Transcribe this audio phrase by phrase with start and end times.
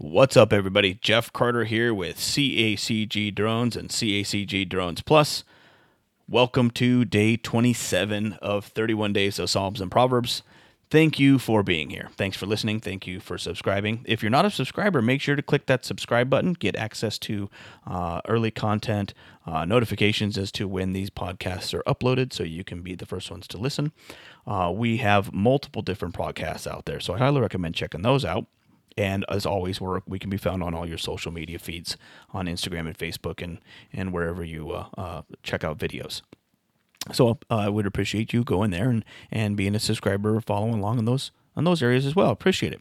[0.00, 0.94] What's up, everybody?
[0.94, 5.42] Jeff Carter here with CACG Drones and CACG Drones Plus.
[6.28, 10.44] Welcome to day 27 of 31 Days of Psalms and Proverbs.
[10.88, 12.10] Thank you for being here.
[12.16, 12.78] Thanks for listening.
[12.78, 14.04] Thank you for subscribing.
[14.04, 17.50] If you're not a subscriber, make sure to click that subscribe button, get access to
[17.84, 19.14] uh, early content,
[19.46, 23.32] uh, notifications as to when these podcasts are uploaded so you can be the first
[23.32, 23.90] ones to listen.
[24.46, 28.46] Uh, we have multiple different podcasts out there, so I highly recommend checking those out.
[28.98, 31.96] And as always, we're, we can be found on all your social media feeds
[32.30, 33.60] on Instagram and Facebook and,
[33.92, 36.22] and wherever you uh, uh, check out videos.
[37.12, 40.98] So uh, I would appreciate you going there and, and being a subscriber, following along
[40.98, 42.30] in those on those areas as well.
[42.30, 42.80] Appreciate it.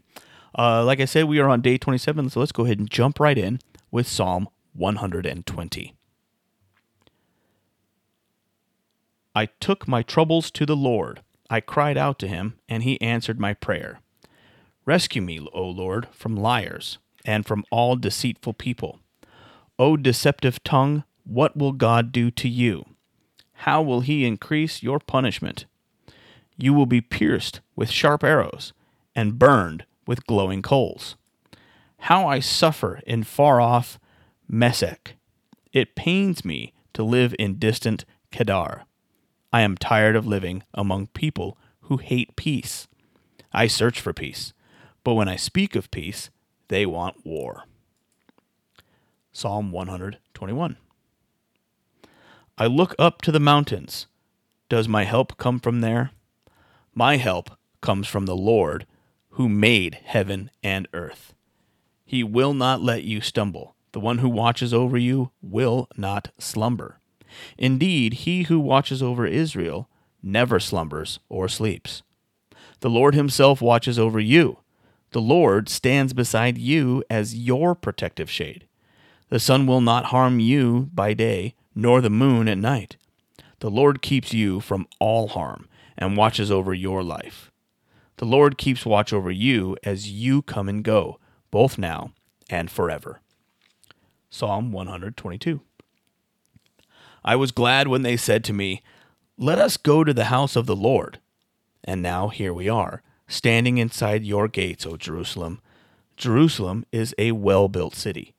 [0.58, 3.20] Uh, like I said, we are on day 27, so let's go ahead and jump
[3.20, 3.60] right in
[3.92, 5.94] with Psalm 120.
[9.36, 11.22] I took my troubles to the Lord.
[11.48, 14.00] I cried out to him, and he answered my prayer.
[14.88, 19.02] Rescue me, O Lord, from liars and from all deceitful people.
[19.78, 22.86] O deceptive tongue, what will God do to you?
[23.52, 25.66] How will he increase your punishment?
[26.56, 28.72] You will be pierced with sharp arrows
[29.14, 31.18] and burned with glowing coals.
[32.00, 34.00] How I suffer in far off
[34.50, 35.16] Mesech.
[35.74, 38.86] It pains me to live in distant Kedar.
[39.52, 42.88] I am tired of living among people who hate peace.
[43.52, 44.54] I search for peace
[45.08, 46.30] but when I speak of peace,
[46.68, 47.64] they want war.
[49.32, 50.76] Psalm 121.
[52.58, 54.08] I look up to the mountains.
[54.68, 56.12] Does my help come from there?
[56.94, 58.86] My help comes from the Lord,
[59.30, 61.34] who made heaven and earth.
[62.04, 63.76] He will not let you stumble.
[63.94, 67.00] The one who watches over you will not slumber.
[67.58, 69.88] Indeed, he who watches over Israel
[70.22, 72.04] never slumbers or sleeps.
[72.82, 74.60] The Lord himself watches over you.
[75.12, 78.68] The Lord stands beside you as your protective shade.
[79.30, 82.98] The sun will not harm you by day, nor the moon at night.
[83.60, 85.68] The Lord keeps you from all harm
[85.98, 87.52] and watches over your life.
[88.18, 91.20] The Lord keeps watch over you as you come and go,
[91.52, 92.12] both now
[92.50, 93.22] and forever.
[94.30, 95.62] Psalm 122.
[97.24, 98.82] I was glad when they said to me,
[99.38, 101.20] Let us go to the house of the Lord.
[101.84, 105.60] And now here we are standing inside your gates, O Jerusalem.
[106.16, 108.34] Jerusalem is a well built city.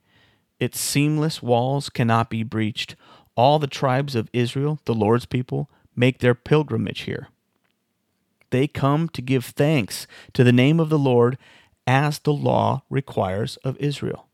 [0.59, 2.97] Its seamless walls cannot be breached.
[3.37, 7.29] All the tribes of Israel, the Lord's people, make their pilgrimage here.
[8.51, 11.39] They come to give thanks to the name of the Lord
[11.87, 14.27] as the law requires of Israel.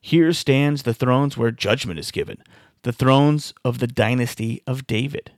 [0.00, 2.42] Here stands the thrones where judgment is given,
[2.82, 5.32] the thrones of the dynasty of David.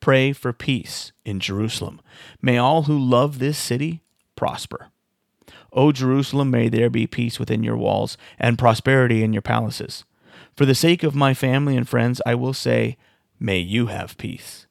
[0.00, 2.00] Pray for peace in Jerusalem.
[2.40, 4.02] May all who love this city
[4.36, 4.88] prosper.
[5.72, 10.04] O Jerusalem, may there be peace within your walls and prosperity in your palaces.
[10.56, 12.96] For the sake of my family and friends, I will say,
[13.38, 14.66] May you have peace.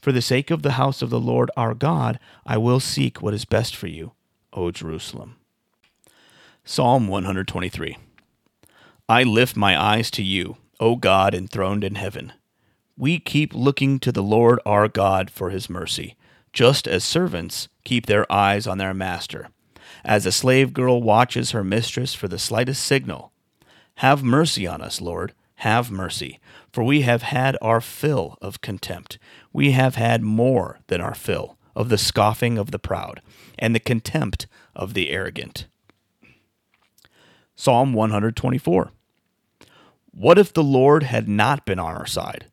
[0.00, 3.34] For the sake of the house of the Lord our God, I will seek what
[3.34, 4.12] is best for you,
[4.52, 5.36] O Jerusalem.
[6.64, 7.96] Psalm 123
[9.08, 12.32] I lift my eyes to you, O God enthroned in heaven.
[12.96, 16.16] We keep looking to the Lord our God for his mercy,
[16.52, 19.48] just as servants keep their eyes on their master,
[20.04, 23.32] as a slave girl watches her mistress for the slightest signal.
[23.96, 26.38] Have mercy on us, Lord, have mercy,
[26.72, 29.18] for we have had our fill of contempt.
[29.52, 33.20] We have had more than our fill of the scoffing of the proud
[33.58, 35.66] and the contempt of the arrogant.
[37.56, 38.92] Psalm 124
[40.12, 42.46] What if the Lord had not been on our side?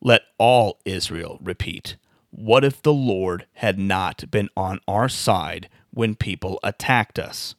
[0.00, 1.96] Let all Israel repeat,
[2.30, 7.54] What if the Lord had not been on our side when people attacked us?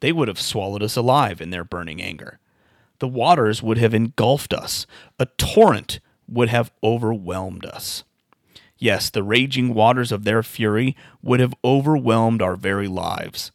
[0.00, 2.38] They would have swallowed us alive in their burning anger.
[3.00, 4.86] The waters would have engulfed us.
[5.18, 8.04] A torrent would have overwhelmed us.
[8.78, 13.52] Yes, the raging waters of their fury would have overwhelmed our very lives.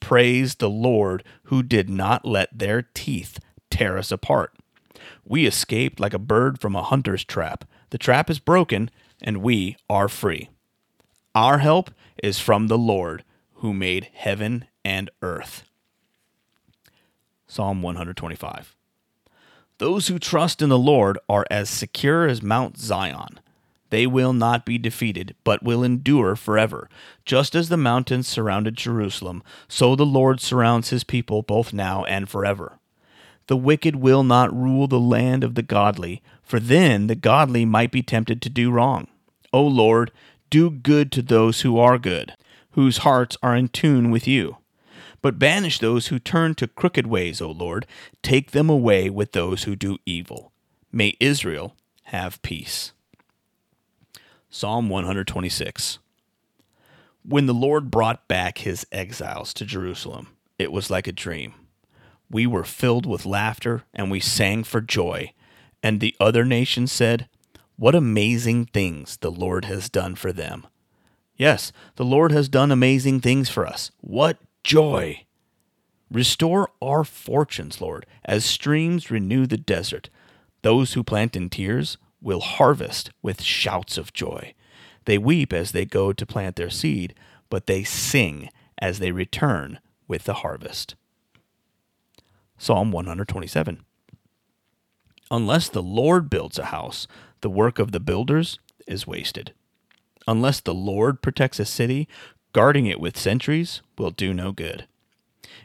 [0.00, 3.38] Praise the Lord who did not let their teeth
[3.70, 4.57] tear us apart.
[5.28, 7.66] We escaped like a bird from a hunter's trap.
[7.90, 8.90] The trap is broken,
[9.20, 10.48] and we are free.
[11.34, 11.90] Our help
[12.22, 13.24] is from the Lord,
[13.56, 15.64] who made heaven and earth.
[17.46, 18.74] Psalm 125.
[19.76, 23.38] Those who trust in the Lord are as secure as Mount Zion.
[23.90, 26.88] They will not be defeated, but will endure forever.
[27.26, 32.30] Just as the mountains surrounded Jerusalem, so the Lord surrounds his people both now and
[32.30, 32.78] forever.
[33.48, 37.90] The wicked will not rule the land of the godly, for then the godly might
[37.90, 39.08] be tempted to do wrong.
[39.52, 40.12] O Lord,
[40.50, 42.34] do good to those who are good,
[42.72, 44.58] whose hearts are in tune with you.
[45.22, 47.86] But banish those who turn to crooked ways, O Lord.
[48.22, 50.52] Take them away with those who do evil.
[50.92, 51.74] May Israel
[52.04, 52.92] have peace.
[54.50, 55.98] Psalm 126.
[57.24, 60.28] When the Lord brought back his exiles to Jerusalem,
[60.58, 61.54] it was like a dream.
[62.30, 65.32] We were filled with laughter and we sang for joy.
[65.82, 67.28] And the other nations said,
[67.76, 70.66] What amazing things the Lord has done for them.
[71.36, 73.92] Yes, the Lord has done amazing things for us.
[74.00, 75.24] What joy!
[76.10, 80.10] Restore our fortunes, Lord, as streams renew the desert.
[80.62, 84.54] Those who plant in tears will harvest with shouts of joy.
[85.04, 87.14] They weep as they go to plant their seed,
[87.50, 90.96] but they sing as they return with the harvest.
[92.60, 93.84] Psalm 127.
[95.30, 97.06] Unless the Lord builds a house,
[97.40, 99.54] the work of the builders is wasted.
[100.26, 102.08] Unless the Lord protects a city,
[102.52, 104.86] guarding it with sentries will do no good.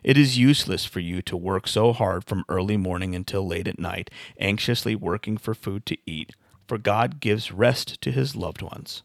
[0.03, 3.79] It is useless for you to work so hard from early morning until late at
[3.79, 6.33] night, anxiously working for food to eat,
[6.67, 9.01] for God gives rest to his loved ones.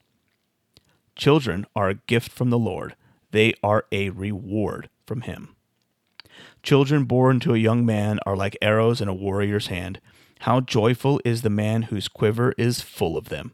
[1.16, 2.96] Children are a gift from the Lord,
[3.30, 5.54] they are a reward from him.
[6.62, 10.00] Children born to a young man are like arrows in a warrior's hand.
[10.40, 13.52] How joyful is the man whose quiver is full of them!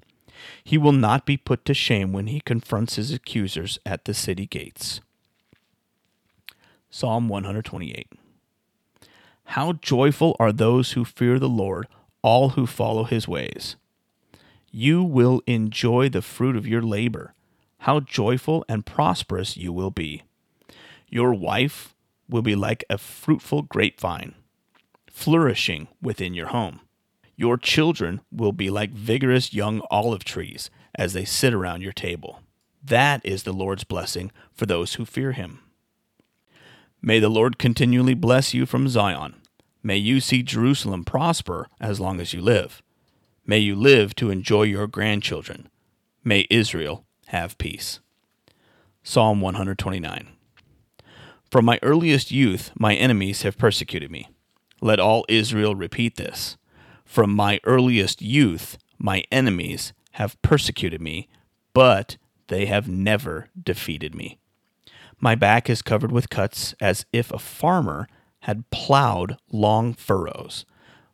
[0.63, 4.47] He will not be put to shame when he confronts his accusers at the city
[4.47, 5.01] gates.
[6.91, 8.13] Psalm 128.
[9.47, 11.87] How joyful are those who fear the Lord,
[12.23, 13.77] all who follow his ways.
[14.71, 17.35] You will enjoy the fruit of your labor.
[17.79, 20.23] How joyful and prosperous you will be.
[21.09, 21.94] Your wife
[22.29, 24.35] will be like a fruitful grapevine,
[25.07, 26.81] flourishing within your home.
[27.37, 32.41] Your children will be like vigorous young olive trees as they sit around your table.
[32.83, 35.61] That is the Lord's blessing for those who fear him.
[37.03, 39.37] May the Lord continually bless you from Zion.
[39.83, 42.83] May you see Jerusalem prosper as long as you live.
[43.47, 45.69] May you live to enjoy your grandchildren.
[46.23, 48.01] May Israel have peace.
[49.03, 50.29] Psalm 129.
[51.51, 54.29] From my earliest youth, my enemies have persecuted me.
[54.81, 56.57] Let all Israel repeat this.
[57.05, 61.29] From my earliest youth, my enemies have persecuted me,
[61.73, 62.17] but
[62.49, 64.39] they have never defeated me.
[65.21, 68.09] My back is covered with cuts as if a farmer
[68.41, 70.67] had plowed long furrows.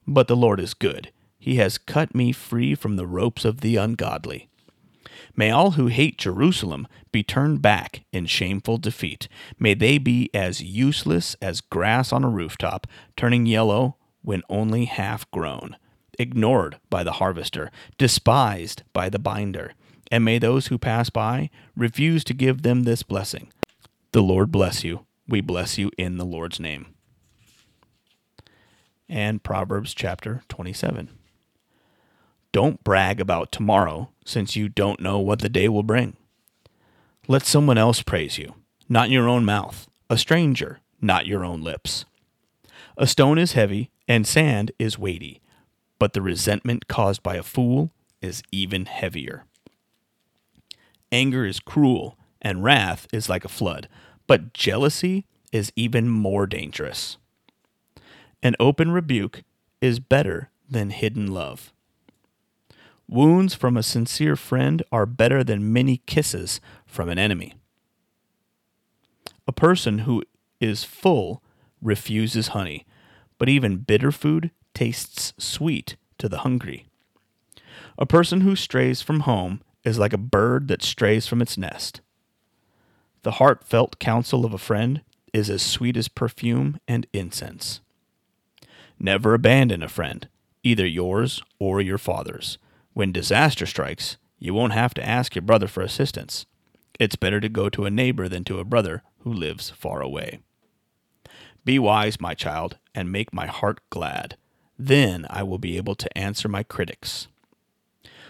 [0.07, 1.13] But the Lord is good.
[1.39, 4.50] He has cut me free from the ropes of the ungodly.
[5.37, 9.29] May all who hate Jerusalem be turned back in shameful defeat.
[9.59, 12.87] May they be as useless as grass on a rooftop,
[13.17, 15.77] turning yellow when only half grown,
[16.19, 19.73] ignored by the harvester, despised by the binder.
[20.11, 23.53] And may those who pass by refuse to give them this blessing.
[24.13, 25.07] The Lord bless you.
[25.29, 26.95] We bless you in the Lord's name.
[29.09, 31.20] And Proverbs chapter 27.
[32.53, 36.17] Don't brag about tomorrow, since you don't know what the day will bring.
[37.29, 38.55] Let someone else praise you,
[38.89, 42.05] not your own mouth, a stranger, not your own lips.
[42.97, 45.41] A stone is heavy, and sand is weighty,
[45.99, 49.45] but the resentment caused by a fool is even heavier.
[51.13, 53.89] Anger is cruel, and wrath is like a flood,
[54.27, 57.17] but jealousy is even more dangerous.
[58.43, 59.43] An open rebuke
[59.81, 61.73] is better than hidden love.
[63.11, 67.55] Wounds from a sincere friend are better than many kisses from an enemy.
[69.49, 70.23] A person who
[70.61, 71.43] is full
[71.83, 72.87] refuses honey,
[73.37, 76.87] but even bitter food tastes sweet to the hungry.
[77.99, 82.03] A person who strays from home is like a bird that strays from its nest.
[83.23, 85.03] The heartfelt counsel of a friend
[85.33, 87.81] is as sweet as perfume and incense.
[89.01, 90.29] Never abandon a friend,
[90.63, 92.57] either yours or your father's
[93.01, 96.45] when disaster strikes, you won't have to ask your brother for assistance.
[96.99, 100.41] It's better to go to a neighbor than to a brother who lives far away.
[101.65, 104.37] Be wise, my child, and make my heart glad.
[104.79, 107.29] Then I will be able to answer my critics.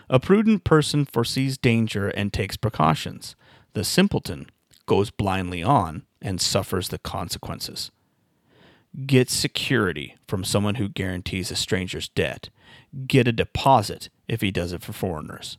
[0.08, 3.34] A prudent person foresees danger and takes precautions.
[3.72, 4.50] The simpleton
[4.86, 7.90] goes blindly on and suffers the consequences.
[9.04, 12.50] Get security from someone who guarantees a stranger's debt.
[13.06, 15.58] Get a deposit if he does it for foreigners.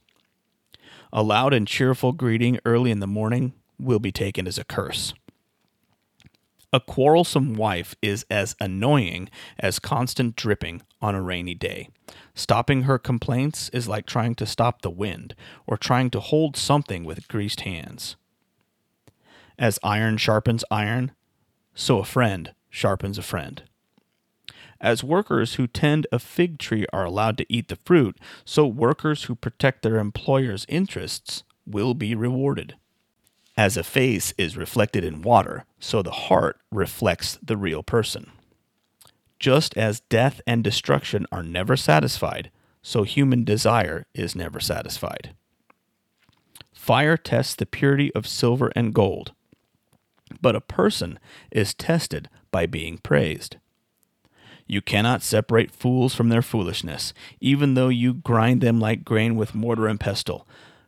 [1.14, 5.14] A loud and cheerful greeting early in the morning will be taken as a curse.
[6.74, 11.90] A quarrelsome wife is as annoying as constant dripping on a rainy day.
[12.34, 15.36] Stopping her complaints is like trying to stop the wind
[15.68, 18.16] or trying to hold something with greased hands.
[19.60, 21.12] As iron sharpens iron,
[21.76, 23.64] so a friend sharpens a friend.
[24.82, 29.26] As workers who tend a fig tree are allowed to eat the fruit, so workers
[29.26, 32.76] who protect their employer's interests will be rewarded.
[33.56, 38.32] As a face is reflected in water, so the heart reflects the real person.
[39.40, 42.50] Just as death and destruction are never satisfied,
[42.82, 45.36] so human desire is never satisfied.
[46.74, 49.34] Fire tests the purity of silver and gold,
[50.42, 51.20] but a person
[51.52, 53.58] is tested by being praised.
[54.72, 59.54] You cannot separate fools from their foolishness, even though you grind them like grain with
[59.54, 60.48] mortar and pestle.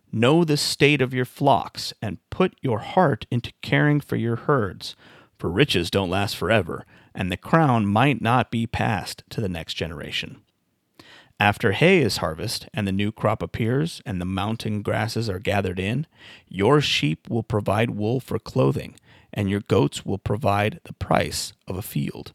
[0.09, 4.95] Know the state of your flocks, and put your heart into caring for your herds,
[5.37, 9.73] for riches don't last forever, and the crown might not be passed to the next
[9.73, 10.37] generation.
[11.37, 15.77] After hay is harvested and the new crop appears and the mountain grasses are gathered
[15.77, 16.07] in,
[16.47, 18.95] your sheep will provide wool for clothing,
[19.33, 22.31] and your goats will provide the price of a field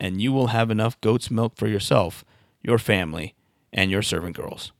[0.00, 2.24] and you will have enough goat's milk for yourself,
[2.62, 3.34] your family,
[3.72, 4.72] and your servant girls.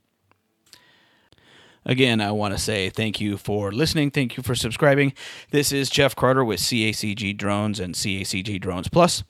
[1.85, 4.11] Again, I want to say thank you for listening.
[4.11, 5.15] Thank you for subscribing.
[5.51, 9.25] This is Jeff Carter with CACG Drones and CACG Drones Plus.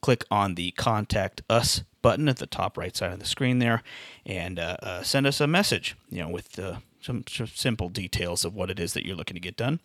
[0.00, 3.82] Click on the Contact Us button at the top right side of the screen there,
[4.26, 5.96] and uh, uh, send us a message.
[6.10, 9.36] You know, with uh, some, some, simple details of what it is that you're looking
[9.36, 9.80] to get done.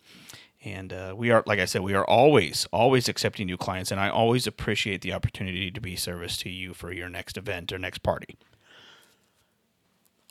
[0.62, 3.98] And uh, we are, like I said, we are always, always accepting new clients, and
[3.98, 7.78] I always appreciate the opportunity to be service to you for your next event or
[7.78, 8.36] next party.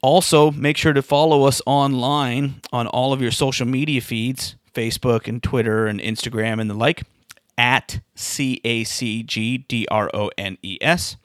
[0.03, 5.27] Also, make sure to follow us online on all of your social media feeds Facebook
[5.27, 7.01] and Twitter and Instagram and the like
[7.57, 11.17] at C A C G D R O N E S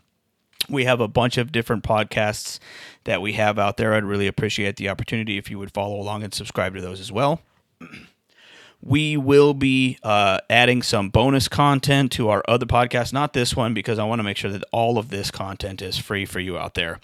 [0.69, 2.59] we have a bunch of different podcasts
[3.05, 3.95] that we have out there.
[3.95, 7.13] I'd really appreciate the opportunity if you would follow along and subscribe to those as
[7.13, 7.41] well.
[8.87, 13.73] We will be uh, adding some bonus content to our other podcast, not this one,
[13.73, 16.59] because I want to make sure that all of this content is free for you
[16.59, 17.01] out there,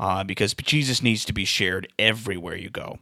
[0.00, 2.98] uh, because Jesus needs to be shared everywhere you go.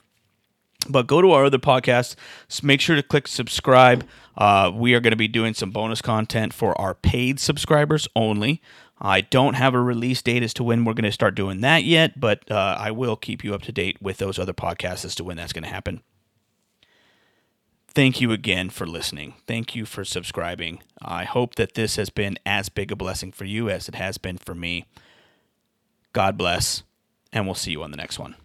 [0.90, 2.16] But go to our other podcasts.
[2.62, 4.06] Make sure to click subscribe.
[4.36, 8.60] Uh, we are going to be doing some bonus content for our paid subscribers only.
[9.00, 11.84] I don't have a release date as to when we're going to start doing that
[11.84, 15.14] yet, but uh, I will keep you up to date with those other podcasts as
[15.16, 16.02] to when that's going to happen.
[17.88, 19.34] Thank you again for listening.
[19.46, 20.82] Thank you for subscribing.
[21.00, 24.18] I hope that this has been as big a blessing for you as it has
[24.18, 24.84] been for me.
[26.12, 26.82] God bless,
[27.32, 28.36] and we'll see you on the next one.